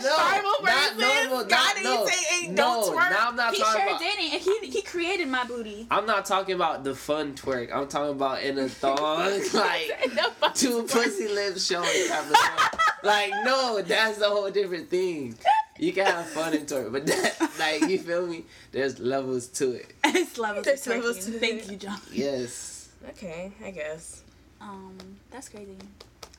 Twerk 0.03 0.33
and 0.33 0.43
No, 0.43 0.51
Bible 0.59 0.65
not 0.65 0.93
verses. 0.93 1.27
normal, 1.29 1.45
God 1.45 1.49
not- 1.49 1.75
didn't 1.75 1.83
no, 1.93 2.05
say 2.07 2.35
ain't 2.43 2.53
no, 2.53 2.55
don't 2.63 2.95
twerk. 2.97 3.09
now 3.11 3.27
I'm 3.29 3.35
not 3.35 3.53
He 3.53 3.59
talking 3.61 3.81
sure 3.81 3.87
about. 3.89 3.99
didn't. 3.99 4.33
And 4.33 4.41
he 4.41 4.67
he 4.69 4.81
created 4.81 5.27
my 5.27 5.43
booty. 5.45 5.87
I'm 5.91 6.05
not 6.05 6.25
talking 6.25 6.55
about 6.55 6.83
the 6.83 6.95
fun 6.95 7.33
twerk. 7.35 7.71
I'm 7.73 7.87
talking 7.87 8.11
about 8.11 8.41
in 8.43 8.57
a 8.59 8.69
thong, 8.69 9.19
like 9.53 10.11
No 10.15 10.29
two 10.53 10.83
twerk. 10.83 10.91
pussy 10.91 11.27
lips 11.27 11.65
showing 11.65 11.87
type 12.07 12.29
of. 12.29 12.79
Like 13.03 13.31
no, 13.43 13.81
that's 13.81 14.19
a 14.21 14.29
whole 14.29 14.49
different 14.51 14.89
thing. 14.89 15.35
You 15.79 15.93
can 15.93 16.07
have 16.07 16.25
fun 16.27 16.53
in 16.55 16.65
twerk, 16.65 16.91
but 16.91 17.05
that, 17.05 17.51
like 17.59 17.87
you 17.89 17.99
feel 17.99 18.25
me? 18.25 18.45
There's 18.71 18.99
levels 18.99 19.47
to 19.59 19.73
it. 19.73 19.93
it's 20.03 20.37
levels. 20.39 20.65
There's 20.65 20.87
of 20.87 20.93
levels 20.95 21.17
twerking. 21.19 21.31
to 21.33 21.39
Thank 21.39 21.61
it. 21.65 21.71
you, 21.71 21.77
John. 21.77 21.99
Yes. 22.11 22.89
Okay, 23.09 23.51
I 23.63 23.69
guess. 23.71 24.23
Um, 24.59 24.97
that's 25.29 25.49
crazy. 25.49 25.77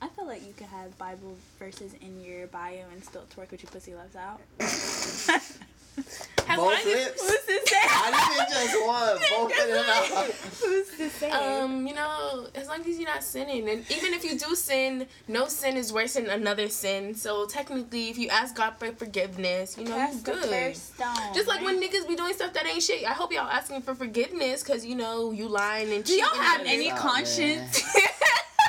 I 0.01 0.09
feel 0.09 0.27
like 0.27 0.47
you 0.47 0.53
could 0.57 0.69
have 0.69 0.97
Bible 0.99 1.37
verses 1.59 1.93
in 2.01 2.21
your 2.23 2.47
bio 2.49 2.85
and 2.93 3.05
still 3.05 3.25
twerk 3.35 3.51
with 3.51 3.63
your 3.63 3.71
pussy 3.71 3.95
left 3.95 4.17
out. 4.17 4.41
As 6.49 6.57
long 6.57 6.69
Both 6.69 6.79
as- 6.79 6.85
lips. 6.87 7.21
Who's 7.29 7.61
to 7.61 7.67
say? 7.69 7.77
I 7.83 8.37
didn't 8.39 8.71
just 8.71 8.87
one. 8.87 9.19
Both 9.31 9.61
of 9.61 9.69
them 9.69 9.85
out. 9.91 10.25
Who's 10.63 10.97
to 10.97 11.11
say? 11.11 11.31
Um, 11.31 11.87
you 11.89 11.95
know, 11.95 12.47
as 12.55 12.69
long 12.69 12.81
as 12.83 12.99
you're 12.99 13.09
not 13.09 13.25
sinning, 13.25 13.69
and 13.69 13.85
even 13.91 14.15
if 14.15 14.25
you 14.25 14.39
do 14.39 14.55
sin, 14.55 15.09
no 15.27 15.49
sin 15.49 15.77
is 15.77 15.93
worse 15.93 16.15
than 16.15 16.29
another 16.31 16.69
sin. 16.69 17.15
So 17.17 17.47
technically, 17.47 18.09
if 18.11 18.17
you 18.17 18.29
ask 18.29 18.55
God 18.55 18.75
for 18.79 18.93
forgiveness, 18.93 19.77
you 19.77 19.85
know, 19.87 19.97
Cast 19.97 20.15
you 20.29 20.35
the 20.35 20.41
good. 20.41 20.49
first 20.49 20.95
stone. 20.95 21.35
Just 21.35 21.49
like 21.49 21.63
when 21.63 21.83
niggas 21.83 22.07
be 22.07 22.15
doing 22.15 22.33
stuff 22.33 22.53
that 22.55 22.65
ain't 22.67 22.83
shit. 22.83 23.05
I 23.05 23.13
hope 23.15 23.33
y'all 23.33 23.49
asking 23.51 23.83
for 23.83 23.97
forgiveness 23.97 24.63
because 24.63 24.87
you 24.87 24.95
know 24.95 25.33
you 25.33 25.49
lying 25.49 25.93
and 25.93 26.07
cheating. 26.07 26.23
Do 26.25 26.31
cheating. 26.31 26.43
y'all 26.43 26.51
have 26.51 26.61
any 26.65 26.87
Stop, 26.91 26.99
conscience? 27.01 27.83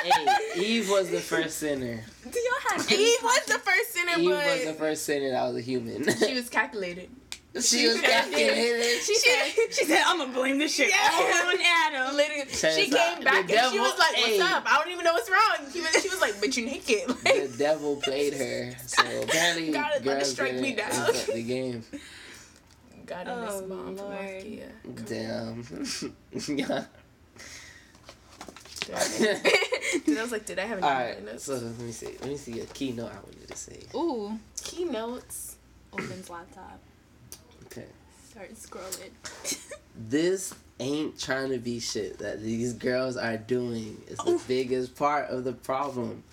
Hey, 0.03 0.61
Eve 0.61 0.89
was 0.89 1.09
the 1.09 1.19
first 1.19 1.57
sinner. 1.57 2.03
Do 2.29 2.39
y'all 2.39 2.77
have 2.77 2.91
any 2.91 3.03
Eve 3.03 3.17
was 3.23 3.45
the 3.45 3.59
first 3.59 3.91
sinner, 3.93 4.13
Eve 4.17 4.29
but 4.29 4.45
was 4.57 4.65
the 4.65 4.73
first 4.73 5.03
sinner 5.05 5.29
that 5.31 5.43
was 5.47 5.57
a 5.57 5.61
human. 5.61 6.03
she 6.17 6.33
was 6.33 6.49
calculated. 6.49 7.09
she 7.61 7.87
was 7.87 7.99
calculated. 8.01 9.01
She 9.01 9.15
said, 9.15 9.51
She 9.71 9.85
said, 9.85 10.03
"I'm 10.05 10.19
gonna 10.19 10.31
blame 10.33 10.59
this 10.59 10.75
shit 10.75 10.89
Yeah. 10.89 11.09
all 11.13 11.23
on 11.49 11.57
Adam." 11.61 12.15
literally, 12.15 12.45
Turns 12.45 12.75
she 12.75 12.91
out 12.95 13.15
came 13.15 13.23
back 13.23 13.47
the 13.47 13.57
and 13.59 13.71
she 13.73 13.79
was 13.79 13.97
like, 13.97 14.13
"What's 14.17 14.25
hey. 14.27 14.39
up? 14.41 14.63
I 14.71 14.77
don't 14.83 14.91
even 14.93 15.03
know 15.03 15.13
what's 15.13 15.29
wrong." 15.29 15.71
He 15.71 15.81
was, 15.81 15.89
she 16.01 16.09
was 16.09 16.21
like, 16.21 16.39
"But 16.39 16.55
you 16.55 16.65
naked." 16.67 17.07
the 17.07 17.55
devil 17.57 17.95
played 17.97 18.33
her. 18.35 18.71
So 18.85 19.03
apparently, 19.23 19.71
God 19.71 19.91
is 19.95 20.01
about 20.01 20.09
to 20.11 20.15
girls 20.19 20.31
strike 20.31 20.55
me 20.55 20.75
down. 20.75 20.91
accept 20.91 21.33
the 21.33 21.43
game. 21.43 21.83
Got 23.07 23.27
in 23.27 23.41
this 23.41 23.53
Oh, 23.55 23.67
bomb 23.67 23.97
from 23.97 24.05
Lord. 24.05 24.63
Damn. 25.05 25.63
yeah. 26.57 26.83
Dude, 30.05 30.17
I 30.17 30.21
was 30.21 30.31
like, 30.31 30.45
did 30.45 30.59
I 30.59 30.63
have 30.65 30.77
any 30.79 30.87
All 30.87 30.93
right. 30.93 31.25
notes? 31.25 31.43
So 31.45 31.53
let 31.53 31.77
me 31.79 31.91
see. 31.91 32.07
Let 32.21 32.29
me 32.29 32.37
see 32.37 32.59
a 32.59 32.65
keynote 32.65 33.11
I 33.11 33.15
wanted 33.15 33.47
to 33.47 33.55
say. 33.57 33.79
Ooh, 33.95 34.37
Keynotes. 34.61 35.55
opens 35.93 36.29
laptop. 36.29 36.79
Okay. 37.65 37.85
Start 38.29 38.53
scrolling. 38.55 39.11
This 40.01 40.53
ain't 40.79 41.19
trying 41.19 41.49
to 41.49 41.57
be 41.57 41.81
shit 41.81 42.19
that 42.19 42.41
these 42.41 42.71
girls 42.73 43.17
are 43.17 43.35
doing. 43.35 44.01
Is 44.07 44.17
the 44.19 44.31
Oof. 44.31 44.47
biggest 44.47 44.95
part 44.95 45.29
of 45.29 45.43
the 45.43 45.51
problem. 45.51 46.23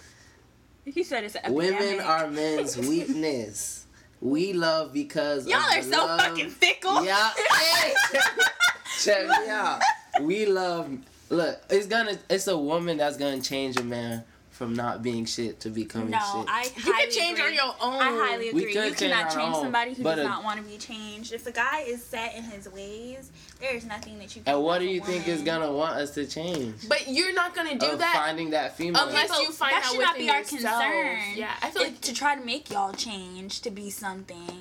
he 0.84 1.02
said 1.02 1.24
it's 1.24 1.34
an 1.34 1.52
Women 1.52 1.98
are 2.00 2.28
men's 2.30 2.76
weakness. 2.88 3.86
We 4.20 4.52
love 4.52 4.92
because 4.92 5.48
Y'all 5.48 5.58
of 5.58 5.76
are 5.78 5.82
so 5.82 6.06
love. 6.06 6.20
fucking 6.20 6.50
fickle. 6.50 7.04
Yeah. 7.04 7.30
Hey, 7.58 7.92
check 9.00 9.26
me 9.26 9.48
out. 9.48 9.80
We 10.20 10.46
love. 10.46 10.96
Look, 11.28 11.60
it's 11.70 11.86
gonna. 11.86 12.18
It's 12.30 12.46
a 12.46 12.56
woman 12.56 12.98
that's 12.98 13.16
gonna 13.16 13.40
change 13.40 13.76
a 13.76 13.82
man 13.84 14.24
from 14.50 14.74
not 14.74 15.02
being 15.02 15.26
shit 15.26 15.60
to 15.60 15.68
becoming 15.68 16.08
No, 16.10 16.18
shit. 16.18 16.46
I 16.48 16.62
You 16.76 16.82
can 16.82 17.10
change 17.10 17.38
agree. 17.38 17.48
on 17.50 17.54
your 17.66 17.74
own. 17.78 18.00
I 18.00 18.26
highly 18.30 18.48
agree. 18.48 18.62
could 18.72 18.74
You 18.74 18.80
change 18.80 18.96
cannot 18.96 19.24
our 19.26 19.30
change 19.30 19.54
own, 19.54 19.62
somebody 19.64 19.92
who 19.92 20.02
does 20.02 20.18
a- 20.18 20.24
not 20.24 20.44
want 20.44 20.64
to 20.64 20.66
be 20.66 20.78
changed. 20.78 21.34
If 21.34 21.46
a 21.46 21.52
guy 21.52 21.80
is 21.80 22.02
set 22.02 22.34
in 22.34 22.42
his 22.44 22.66
ways, 22.70 23.30
there 23.60 23.74
is 23.76 23.84
nothing 23.84 24.18
that 24.18 24.34
you 24.34 24.40
can 24.40 24.54
and 24.54 24.64
what 24.64 24.78
do 24.78 24.86
do 24.86 24.92
you 24.94 25.00
for 25.02 25.08
think 25.08 25.28
is 25.28 25.42
gonna 25.42 25.70
want 25.70 25.96
us 25.96 26.12
to 26.12 26.24
change? 26.26 26.88
But 26.88 27.06
you're 27.06 27.34
not 27.34 27.54
gonna 27.54 27.76
do 27.76 27.84
of 27.84 27.98
that 27.98 28.14
finding 28.16 28.48
that 28.50 28.78
female. 28.78 29.02
unless 29.06 29.28
but 29.28 29.42
you 29.42 29.52
find 29.52 29.72
that 29.74 29.84
out 29.84 29.90
should 29.92 30.00
not 30.00 30.16
be 30.16 30.30
our 30.30 30.38
yourself. 30.38 30.62
concern. 30.62 31.20
Yeah, 31.34 31.50
I 31.60 31.70
feel 31.70 31.82
It- 31.82 31.88
like 31.88 32.00
to 32.00 32.14
try 32.14 32.34
to 32.36 32.42
make 32.42 32.70
y'all 32.70 32.94
change 32.94 33.60
to 33.60 33.70
be 33.70 33.90
something. 33.90 34.55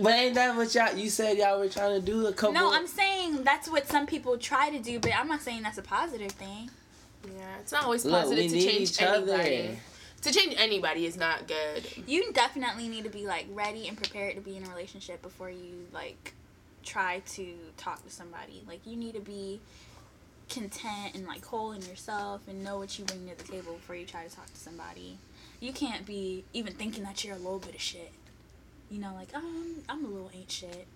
But 0.00 0.12
ain't 0.12 0.34
that 0.34 0.56
what 0.56 0.74
y'all? 0.74 0.96
You 0.96 1.10
said 1.10 1.36
y'all 1.38 1.58
were 1.58 1.68
trying 1.68 2.00
to 2.00 2.04
do 2.04 2.26
a 2.26 2.32
couple. 2.32 2.54
No, 2.54 2.72
I'm 2.72 2.86
saying 2.86 3.44
that's 3.44 3.68
what 3.68 3.86
some 3.86 4.06
people 4.06 4.38
try 4.38 4.70
to 4.70 4.78
do, 4.78 4.98
but 4.98 5.12
I'm 5.14 5.28
not 5.28 5.42
saying 5.42 5.62
that's 5.62 5.78
a 5.78 5.82
positive 5.82 6.32
thing. 6.32 6.70
yeah, 7.26 7.58
it's 7.60 7.72
not 7.72 7.84
always 7.84 8.04
positive 8.04 8.50
we 8.50 8.60
to 8.60 8.66
change 8.66 8.90
each 8.90 9.02
anybody. 9.02 9.68
other. 9.68 9.76
To 10.22 10.32
change 10.32 10.54
anybody 10.56 11.04
is 11.04 11.16
not 11.16 11.48
good. 11.48 11.84
You 12.06 12.32
definitely 12.32 12.88
need 12.88 13.04
to 13.04 13.10
be 13.10 13.26
like 13.26 13.46
ready 13.52 13.88
and 13.88 13.96
prepared 13.96 14.36
to 14.36 14.40
be 14.40 14.56
in 14.56 14.64
a 14.64 14.68
relationship 14.68 15.20
before 15.20 15.50
you 15.50 15.86
like 15.92 16.34
try 16.84 17.22
to 17.32 17.54
talk 17.76 18.04
to 18.04 18.10
somebody. 18.10 18.62
Like 18.66 18.86
you 18.86 18.96
need 18.96 19.14
to 19.14 19.20
be 19.20 19.60
content 20.48 21.14
and 21.14 21.26
like 21.26 21.44
whole 21.44 21.72
in 21.72 21.82
yourself 21.82 22.42
and 22.46 22.62
know 22.62 22.78
what 22.78 22.98
you 22.98 23.04
bring 23.04 23.28
to 23.28 23.36
the 23.36 23.50
table 23.52 23.74
before 23.74 23.96
you 23.96 24.06
try 24.06 24.24
to 24.24 24.34
talk 24.34 24.46
to 24.46 24.58
somebody. 24.58 25.18
You 25.60 25.72
can't 25.72 26.06
be 26.06 26.44
even 26.52 26.72
thinking 26.74 27.04
that 27.04 27.24
you're 27.24 27.34
a 27.34 27.38
little 27.38 27.58
bit 27.58 27.74
of 27.74 27.80
shit. 27.80 28.12
You 28.92 29.00
know, 29.00 29.14
like 29.14 29.34
um, 29.34 29.76
I'm 29.88 30.04
a 30.04 30.08
little 30.08 30.30
ain't 30.34 30.50
shit. 30.50 30.86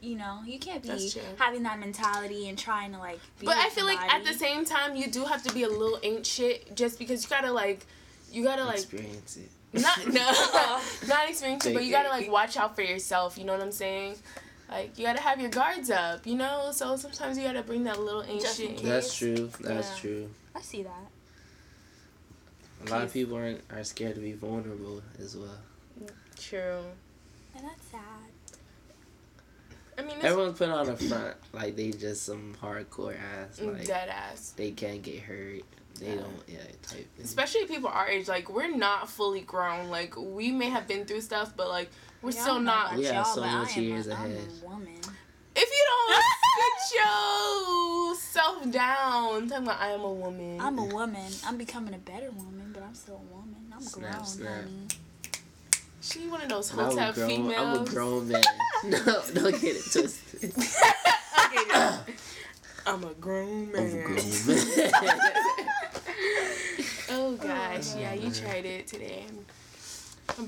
You 0.00 0.16
know, 0.16 0.40
you 0.44 0.58
can't 0.58 0.82
be 0.82 1.12
having 1.38 1.62
that 1.62 1.78
mentality 1.78 2.48
and 2.48 2.58
trying 2.58 2.90
to 2.92 2.98
like. 2.98 3.20
Be 3.38 3.46
But 3.46 3.56
I 3.56 3.68
feel 3.68 3.84
like 3.84 4.00
at 4.00 4.24
the 4.24 4.32
same 4.34 4.64
time, 4.64 4.96
you 4.96 5.08
do 5.08 5.24
have 5.24 5.44
to 5.44 5.54
be 5.54 5.62
a 5.62 5.68
little 5.68 6.00
ain't 6.02 6.26
shit 6.26 6.74
just 6.74 6.98
because 6.98 7.22
you 7.22 7.30
gotta 7.30 7.52
like, 7.52 7.86
you 8.32 8.42
gotta 8.42 8.64
like 8.64 8.78
experience 8.78 9.36
it. 9.36 9.48
not 9.80 10.06
no 10.12 10.80
not 11.06 11.28
experience 11.30 11.64
it, 11.66 11.74
but 11.74 11.84
you 11.84 11.92
gotta 11.92 12.08
like 12.08 12.28
watch 12.32 12.56
out 12.56 12.74
for 12.74 12.82
yourself. 12.82 13.38
You 13.38 13.44
know 13.44 13.52
what 13.52 13.62
I'm 13.62 13.70
saying? 13.70 14.16
Like 14.68 14.98
you 14.98 15.06
gotta 15.06 15.20
have 15.20 15.40
your 15.40 15.50
guards 15.50 15.88
up. 15.88 16.26
You 16.26 16.34
know, 16.34 16.70
so 16.72 16.96
sometimes 16.96 17.38
you 17.38 17.44
gotta 17.44 17.62
bring 17.62 17.84
that 17.84 18.00
little 18.00 18.24
ain't 18.24 18.40
Just 18.40 18.58
in 18.58 18.68
shit. 18.70 18.76
case. 18.78 18.86
That's 18.86 19.16
true. 19.16 19.50
That's 19.60 19.90
Yeah. 19.90 20.00
true. 20.00 20.30
I 20.56 20.62
see 20.62 20.82
that. 20.82 21.06
A 22.86 22.90
lot 22.90 23.04
of 23.04 23.12
people 23.12 23.36
are 23.36 23.56
are 23.70 23.84
scared 23.84 24.16
to 24.16 24.20
be 24.20 24.32
vulnerable 24.32 25.00
as 25.20 25.36
well. 25.36 25.58
True. 26.36 26.82
And 27.60 27.68
that's 27.68 27.86
sad. 27.88 28.00
I 29.98 30.02
mean, 30.02 30.16
it's 30.16 30.24
Everyone's 30.24 30.56
putting 30.56 30.72
on 30.72 30.88
a 30.88 30.96
front 30.96 31.36
like 31.52 31.76
they 31.76 31.90
just 31.90 32.22
some 32.24 32.54
hardcore 32.62 33.14
ass. 33.16 33.58
Mm, 33.60 33.76
like 33.78 33.86
dead 33.86 34.08
ass. 34.08 34.54
they 34.56 34.70
can't 34.70 35.02
get 35.02 35.20
hurt. 35.20 35.62
They 35.98 36.06
Yeah. 36.14 36.14
don't. 36.22 36.42
Yeah, 36.48 36.58
type. 36.82 36.90
thing. 37.16 37.24
Especially 37.24 37.66
people 37.66 37.90
our 37.90 38.08
age, 38.08 38.26
like 38.28 38.48
we're 38.48 38.74
not 38.74 39.10
fully 39.10 39.42
grown. 39.42 39.90
Like 39.90 40.14
we 40.16 40.50
may 40.52 40.70
have 40.70 40.86
been 40.88 41.04
through 41.04 41.20
stuff, 41.20 41.52
but 41.54 41.68
like 41.68 41.90
we're 42.22 42.30
Yeah, 42.30 42.40
still 42.40 42.54
don't 42.54 42.64
not. 42.64 42.86
about 42.86 42.98
We 42.98 43.04
have 43.06 43.14
y'all, 43.16 43.24
so 43.24 43.40
but 43.42 43.50
I 43.50 43.58
much 43.62 43.76
am 43.76 43.82
years 43.84 44.06
a, 44.06 44.14
I'm 44.14 44.24
ahead. 44.24 44.48
a 44.62 44.66
woman. 44.66 45.00
If 45.54 45.68
you 45.68 45.86
don't 45.88 46.24
sit 46.88 46.98
yourself 46.98 48.70
down, 48.72 49.48
talking 49.48 49.64
about 49.66 49.80
I 49.80 49.88
am 49.88 50.00
a 50.00 50.12
woman. 50.12 50.58
I'm 50.60 50.78
a 50.78 50.84
woman. 50.84 51.30
I'm 51.44 51.58
becoming 51.58 51.92
a 51.92 51.98
better 51.98 52.30
woman, 52.30 52.70
but 52.72 52.82
I'm 52.82 52.94
still 52.94 53.16
a 53.16 53.34
woman. 53.34 53.56
I'm 53.74 53.82
Snap, 53.82 54.12
grown, 54.12 54.24
snap. 54.24 54.54
honey. 54.62 54.86
She 56.00 56.28
one 56.28 56.40
of 56.42 56.48
those 56.48 56.70
And 56.72 56.80
I'm 56.80 56.90
hotel 56.90 57.12
grown. 57.12 57.28
females. 57.28 57.78
I'm 57.78 57.86
a 57.86 57.90
grown 57.90 58.28
man. 58.28 58.42
no, 58.84 59.22
don't 59.34 59.60
get 59.60 59.76
it 59.76 59.92
twisted. 59.92 60.52
I'm 62.86 63.04
a 63.04 63.14
grown 63.14 63.70
I'm 63.76 63.84
a 63.84 64.02
grown 64.02 64.46
man. 64.46 64.90
Oh 67.12 67.32
gosh, 67.34 67.94
oh, 67.96 67.98
yeah, 67.98 68.14
you 68.14 68.30
tried 68.30 68.64
it 68.64 68.86
today. 68.86 69.24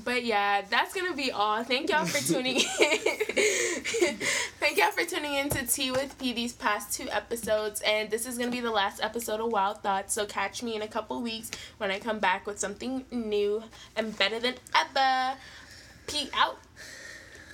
But 0.03 0.23
yeah, 0.23 0.61
that's 0.69 0.93
gonna 0.93 1.15
be 1.15 1.31
all. 1.31 1.63
Thank 1.63 1.89
y'all 1.89 2.05
for 2.05 2.25
tuning 2.25 2.57
in. 2.57 2.63
Thank 4.59 4.77
y'all 4.77 4.91
for 4.91 5.05
tuning 5.05 5.35
in 5.35 5.49
to 5.49 5.65
Tea 5.65 5.91
with 5.91 6.17
P 6.17 6.33
these 6.33 6.53
past 6.53 6.93
two 6.93 7.09
episodes, 7.09 7.81
and 7.85 8.09
this 8.09 8.25
is 8.25 8.37
gonna 8.37 8.51
be 8.51 8.59
the 8.59 8.71
last 8.71 9.03
episode 9.03 9.39
of 9.39 9.51
Wild 9.51 9.81
Thoughts. 9.81 10.13
So 10.13 10.25
catch 10.25 10.63
me 10.63 10.75
in 10.75 10.81
a 10.81 10.87
couple 10.87 11.21
weeks 11.21 11.51
when 11.77 11.91
I 11.91 11.99
come 11.99 12.19
back 12.19 12.47
with 12.47 12.59
something 12.59 13.05
new 13.11 13.63
and 13.95 14.17
better 14.17 14.39
than 14.39 14.55
ever. 14.75 15.37
Pee 16.07 16.29
out. 16.33 16.57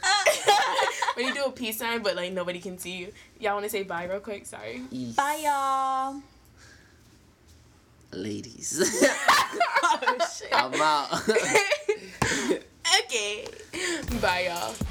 when 1.15 1.27
you 1.27 1.33
do 1.33 1.43
a 1.45 1.51
peace 1.51 1.79
sign, 1.79 2.01
but 2.01 2.15
like 2.15 2.31
nobody 2.31 2.59
can 2.59 2.77
see 2.77 2.98
you. 2.98 3.13
Y'all 3.39 3.53
want 3.53 3.65
to 3.65 3.69
say 3.69 3.83
bye 3.83 4.05
real 4.05 4.19
quick? 4.19 4.45
Sorry. 4.45 4.81
Bye, 5.15 5.41
y'all. 5.43 6.21
Ladies, 8.12 8.81
oh, 9.83 10.17
shit. 10.36 10.50
I'm 10.51 10.74
out. 10.81 11.69
Bye, 14.21 14.45
y'all. 14.47 14.88